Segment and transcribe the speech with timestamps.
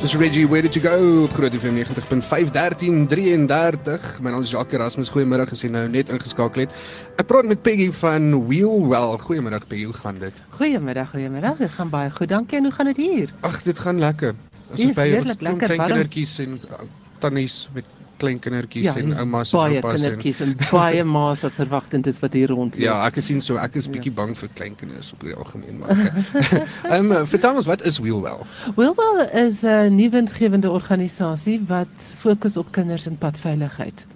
[0.00, 1.26] Dis Reggie, where did you go?
[1.34, 4.20] Groot FM 90.5 1333.
[4.20, 5.10] My naam is Jacques Erasmus.
[5.12, 6.78] Goeiemôre, as jy nou net ingeskakel het.
[7.20, 9.18] Ek praat met Peggy van Wheelwell.
[9.20, 10.40] Goeiemôre Peggy, hoe gaan dit?
[10.56, 11.60] Goeiemiddag, goeiemiddag.
[11.60, 12.32] Dit gaan baie goed.
[12.32, 12.62] Dankie.
[12.62, 13.34] En hoe gaan dit hier?
[13.44, 14.32] Ag, dit gaan lekker.
[14.70, 16.80] Ons is by lekker klein kindertjies en uh,
[17.20, 17.84] tannies met
[18.20, 19.80] klein kindertjies ja, en oumas en oupas.
[19.80, 22.78] Baie kindertjies en, en baie ma's wat verwagtend is wat hier rond.
[22.80, 23.94] Ja, ek sien so ek is ja.
[23.96, 24.18] bietjie ja.
[24.20, 26.04] bang vir klein kinders op die algemeen maar.
[26.92, 28.46] Ehm um, vertel ons wat is Wheelwell?
[28.78, 34.06] Wheelwell is 'n nuwensgewende organisasie wat fokus op kinders en padveiligheid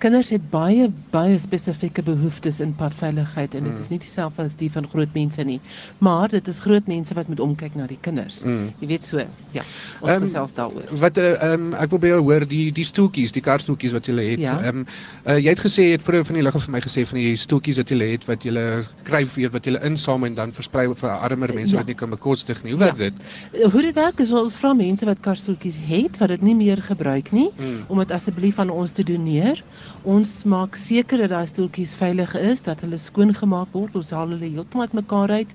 [0.00, 3.80] kinders het baie baie spesifieke behoeftes in padveiligheid en dit mm.
[3.82, 5.58] is nie dieselfde as die van groot mense nie.
[5.98, 8.40] Maar dit is groot mense wat moet omkyk na die kinders.
[8.44, 8.70] Mm.
[8.80, 9.24] Jy weet so.
[9.56, 9.64] Ja.
[10.00, 10.88] Ons um, gesels daaroor.
[11.02, 14.16] Wat ehm um, ek wil by jou hoor die die stoeltjies, die karstoeltjies wat jy
[14.18, 14.44] het.
[14.44, 14.72] Ehm ja.
[14.72, 14.86] um,
[15.24, 17.36] uh, jy het gesê jy het vroeër van die lig vir my gesê van die
[17.44, 18.66] stoeltjies wat jy het wat jy
[19.06, 21.82] kry vir wat jy insamel en dan versprei vir armer mense ja.
[21.82, 22.74] wat nie kan bekostig nie.
[22.76, 23.10] Hoe werk ja.
[23.10, 23.70] dit?
[23.72, 27.32] Hoe dit werk is ons vra mense wat karstoeltjies het wat dit nie meer gebruik
[27.36, 27.88] nie mm.
[27.88, 29.62] om dit asseblief aan ons te doneer.
[30.04, 33.96] Ons maak seker dat daai stoeltjies veilig is, dat hulle skoon gemaak word.
[34.00, 35.54] Ons haal hulle heeltemal uitmekaar uit.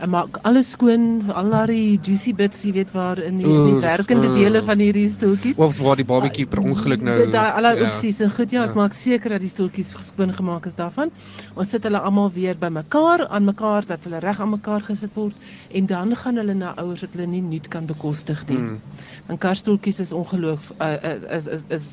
[0.00, 1.02] En maak alles skoon,
[1.36, 5.58] al daai juicy bits, jy weet waar in die, die werkende dele van hierdie stoeltjies.
[5.60, 7.16] Of waar die babatjie per ongeluk nou.
[7.34, 7.90] Daai al daai ja.
[7.90, 8.78] opsies en goed ja, ons ja.
[8.80, 11.12] maak seker dat die stoeltjies skoon gemaak is daarvan.
[11.52, 15.36] Ons sit hulle almal weer bymekaar aan mekaar dat hulle reg aan mekaar gesit word
[15.68, 18.56] en dan gaan hulle na ouers wat hulle nie nuut kan bekostig nie.
[18.56, 18.80] Hmm.
[19.28, 20.96] En karstoeltjies is ongeloof uh,
[21.36, 21.90] is is is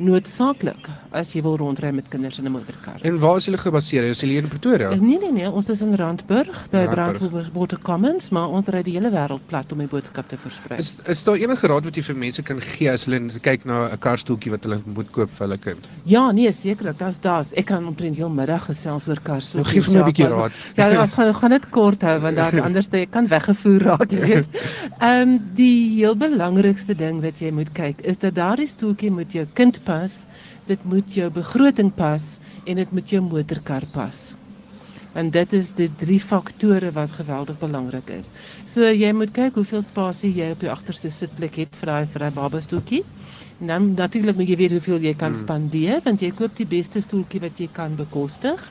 [0.00, 2.98] noodsaaklik as jy wil rondry met kinders in 'n motorkar.
[3.02, 4.04] En waar is julle gebaseer?
[4.04, 4.94] Is julle in Pretoria?
[4.94, 6.86] Nee nee nee, ons is in Randburg by
[7.42, 10.78] Brandwater Commons, maar ons ry die hele wêreld plat om die boodskap te versprei.
[10.80, 13.88] Is is daar enige raad wat jy vir mense kan gee as hulle kyk na
[13.90, 15.88] 'n karstoeltjie wat hulle moet koop vir hulle kind?
[16.04, 17.52] Ja, nee, sekerlik, daar's daar's.
[17.52, 19.54] Ek kan omtrent heel middag gesels oor karstoeltjies.
[19.54, 20.52] Nou, gee vir my 'n bietjie raad.
[20.76, 24.20] Ja, ons gaan gaan dit kort hou want dan anders jy kan weggevoer raak, jy
[24.20, 24.46] weet.
[25.00, 29.32] Ehm um, die heel belangrikste ding wat jy moet kyk is dat daardie stoeltjie moet
[29.32, 30.24] jou kind pas
[30.66, 34.41] dit moet jou begroting pas en dit moet jou motorkar pas.
[35.14, 38.30] En dit is die drie faktore wat geweldig belangrik is.
[38.64, 42.62] So jy moet kyk hoeveel spasie jy op die agterste sitplek het vir daai vir
[42.62, 43.02] stoeltjie.
[43.58, 45.40] Dan natuurlik moet jy weet hoeveel jy kan hmm.
[45.40, 48.70] spandeer want jy koop die beste stoeltjie wat jy kan bekostig.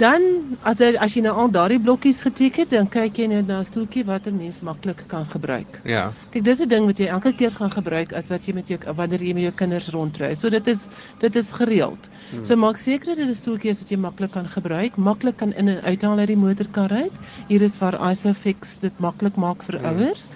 [0.00, 0.22] Dan
[0.64, 3.60] as jy as jy nou al daardie blokkies geteken het, dan kyk jy net na
[3.60, 5.80] 'n stoeltjie wat 'n mens maklik kan gebruik.
[5.84, 6.12] Ja.
[6.30, 8.78] Kyk, dis 'n ding wat jy elke keer gaan gebruik as wat jy met jou
[8.94, 10.34] wanneer jy met jou kinders rondry.
[10.34, 10.86] So dit is
[11.18, 12.08] dit is gereeld.
[12.30, 12.44] Hmm.
[12.44, 15.52] So maak seker dat dit 'n stoeltjie is wat jy maklik kan gebruik, maklik kan
[15.52, 17.12] in en uithaal uit die motorkar uit.
[17.48, 19.86] Hier is waar Isofix dit maklik maak vir hmm.
[19.86, 20.28] ouers.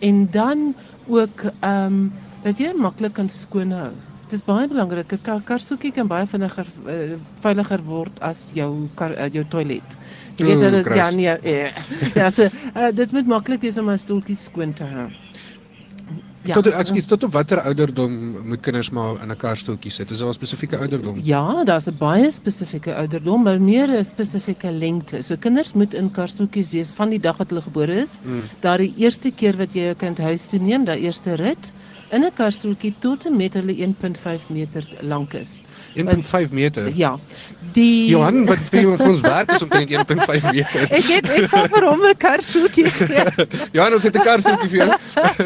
[0.00, 0.74] En dan
[1.06, 2.12] ook ehm um,
[2.42, 3.92] dat jy maklik kan skoon hou.
[4.30, 5.12] Dis baie belangrik.
[5.12, 9.98] 'n kar, Karstoeltjie kan baie vinniger uh, veiliger word as jou kar, uh, jou toilet.
[10.36, 11.36] Jy weet dit ja nee.
[11.44, 11.70] Uh,
[12.20, 15.10] ja, so uh, dit moet maklik wees om 'n stoeltjie skoon te hou.
[16.46, 18.12] Ja, tot ekskuus tot op watter ouderdom
[18.50, 20.10] moet kinders maar in 'n karstoeltjie sit?
[20.10, 21.20] Is daar 'n spesifieke ouderdom?
[21.22, 25.22] Ja, daar's 'n baie spesifieke ouderdom, maar meer 'n spesifieke lengte.
[25.22, 28.18] So kinders moet in karstoeltjies wees van die dag wat hulle gebore is.
[28.22, 28.42] Hmm.
[28.60, 31.72] Daardie eerste keer wat jy jou kind huis toe neem, daai eerste rit
[32.10, 35.60] in 'n karstoeltjie tot en met hulle 1.5 meter lank is.
[35.94, 36.90] 1.5 meter.
[36.94, 37.18] Ja.
[37.72, 40.86] Die Johan wat vir ons werk is omtrent 1.5 meter.
[40.90, 43.24] ek het ek gaan vir hom 'n karstoeltjie gee.
[43.76, 44.90] Johan, ons het 'n karstoeltjie vir jou.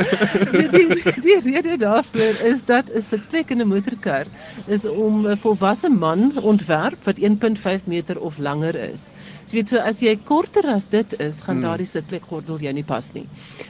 [0.54, 4.26] die, die die rede daarvoor is dat 'n sitplek in 'n motorkar
[4.66, 9.08] is om 'n volwasse man ontwerp wat 1.5 meter of langer is.
[9.50, 11.64] Jy weet so as jy korter as dit is, gaan hmm.
[11.66, 13.24] daardie sitplek gordel jou nie pas nie.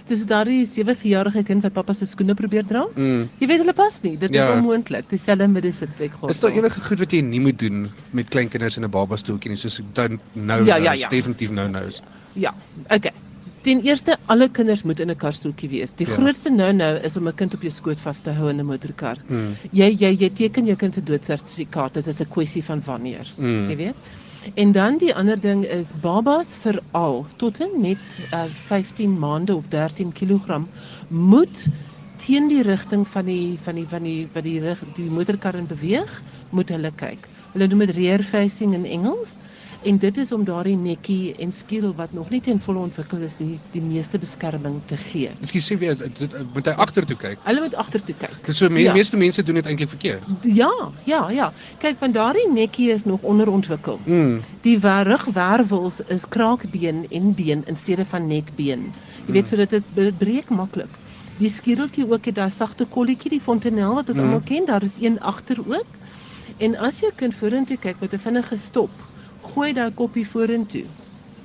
[0.08, 2.84] Dis daardie 7-jarige kind wat pappa se skoene probeer dra.
[2.96, 3.30] Hmm.
[3.40, 4.16] Jy weet hulle pas nie.
[4.20, 4.44] Dit ja.
[4.44, 5.08] is onmoontlik.
[5.08, 6.34] Dieselfde met die sitplek gordel.
[6.36, 9.16] Is daar enige goed wat jy nie moet doen met klein kinders in 'n baba
[9.16, 11.08] stoeltjie nie soos dan nou ja, ja, ja.
[11.08, 11.88] definitief nou nou.
[12.34, 12.54] Ja.
[12.88, 13.12] Okay.
[13.60, 15.92] Ten eerste alle kinders moet in 'n karstoeltjie wees.
[15.94, 16.14] Die ja.
[16.14, 19.18] grootste nou-nou is om 'n kind op jou skoot vas te hou in 'n motorkar.
[19.28, 19.56] Mm.
[19.70, 21.94] Jy jy jy teken jou kind se doodsertifikaat.
[21.94, 23.26] Dit is 'n kwessie van wanneer.
[23.36, 23.68] Mm.
[23.68, 23.94] Jy weet?
[24.54, 29.68] En dan die ander ding is babas veral tot en met uh, 15 maande of
[29.68, 30.62] 13 kg
[31.08, 31.66] moet
[32.16, 35.66] teen die rigting van die van die van die wat die die, die motorkar in
[35.66, 37.28] beweeg, moet hulle kyk.
[37.52, 39.36] Hulle noem dit rear facing in Engels
[39.82, 43.36] en dit is om daardie nekkie en skiel wat nog nie ten volle ontwikkel is
[43.38, 45.30] die die meeste beskerming te gee.
[45.40, 47.40] Ekskuus sê weer dit moet hy agtertoe kyk.
[47.46, 48.38] Hulle moet agtertoe kyk.
[48.46, 48.94] Dis so me ja.
[48.96, 50.26] meeste mense doen dit eintlik verkeerd.
[50.44, 50.72] Ja,
[51.08, 51.50] ja, ja.
[51.82, 54.00] Kyk want daardie nekkie is nog onderontwikkel.
[54.04, 54.40] Mm.
[54.66, 58.92] Die rugwervels is kraakbeen en been in steede van net been.
[59.26, 59.48] Jy weet mm.
[59.48, 60.98] so dit is dit breek maklik.
[61.40, 64.24] Die skiereltjie ook het daai sagte kolletjie die fontanel wat ons mm.
[64.24, 65.98] almal ken, daar is een agter ook.
[66.60, 68.90] En as jy kind vorentoe kyk met 'n vinnige stop,
[69.42, 70.86] gooi daai koppie vorentoe.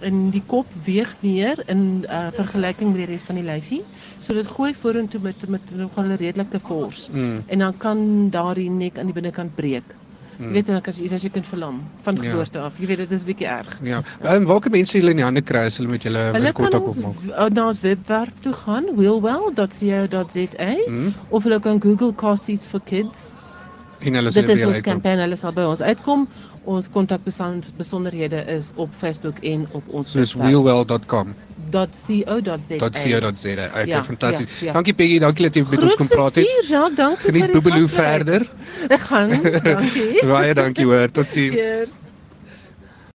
[0.06, 3.82] en die kop weeg meer in uh, vergelyking met die res van die lyfie.
[4.20, 7.12] So dit gooi vorentoe met met nogal 'n redelike force.
[7.12, 7.44] Mm.
[7.48, 9.96] En dan kan daardie nek aan die binnekant breek.
[10.38, 10.48] Hmm.
[10.48, 12.22] Jy weet dan kan jy as jy kind verlam van ja.
[12.22, 12.66] geboorte ja.
[12.66, 12.80] af.
[12.80, 13.78] Jy weet dit is bietjie erg.
[13.84, 14.02] Ja.
[14.22, 16.90] En um, waar kan mense hulle in die hande kry as hulle met julle kontak
[16.90, 17.22] opmaak?
[17.22, 21.14] Hulle kan na ons webwerf toe gaan, willwell.co.za hmm.
[21.30, 23.32] of hulle kan Google car seats for kids.
[24.00, 26.28] En hulle sal Dit is ons kampanje, hulle sal by ons uitkom.
[26.66, 30.34] Ons kontakbesonderhede is op Facebook en op ons webwerf.
[30.34, 31.36] Dis willwell.com
[31.72, 32.78] .co.za.
[32.78, 33.66] .co.za.
[33.66, 34.60] Okay, ja, fantasties.
[34.60, 34.74] Ja, ja.
[34.74, 36.64] Dankie Peggy, dankie dat jy met ons kom praat het.
[36.68, 37.32] Ja, dankie.
[37.32, 38.48] Geniet Boebeloo verder.
[38.88, 39.30] Ek gaan.
[39.64, 40.26] Dankie.
[40.32, 41.12] Baie dankie hoor.
[41.12, 41.60] Totsiens.
[41.60, 42.05] Cheers.